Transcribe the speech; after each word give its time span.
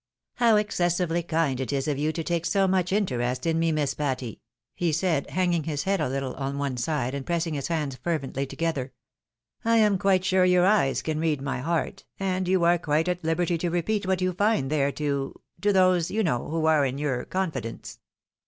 "How 0.41 0.55
excessively 0.55 1.21
kind 1.21 1.59
it 1.59 1.71
is 1.71 1.87
of 1.87 1.99
you 1.99 2.11
to 2.11 2.23
take 2.23 2.47
so 2.47 2.67
much 2.67 2.91
interest 2.91 3.45
in 3.45 3.59
me, 3.59 3.71
Miss 3.71 3.93
Patty!" 3.93 4.41
he 4.75 4.91
said, 4.91 5.29
hanging 5.29 5.65
his 5.65 5.83
head 5.83 6.01
a 6.01 6.09
little 6.09 6.33
on 6.37 6.57
one 6.57 6.75
side, 6.77 7.13
and 7.13 7.23
pressing 7.23 7.53
his 7.53 7.67
hands 7.67 7.97
fervently 7.97 8.47
together;" 8.47 8.93
I 9.63 9.77
am 9.77 9.99
sure 10.23 10.43
your 10.43 10.65
eyes 10.65 11.03
can 11.03 11.19
read 11.19 11.39
my 11.39 11.59
heart, 11.59 12.05
and 12.19 12.47
you 12.47 12.63
are 12.63 12.79
quite 12.79 13.07
at 13.09 13.23
liberty 13.23 13.59
to 13.59 13.69
repeat 13.69 14.07
what 14.07 14.21
you 14.23 14.33
find 14.33 14.71
there 14.71 14.91
to 14.93 15.39
to 15.61 15.71
those, 15.71 16.09
you 16.09 16.23
know, 16.23 16.49
who 16.49 16.65
are 16.65 16.83
in 16.83 16.97
joxa 16.97 17.29
confidence." 17.29 17.99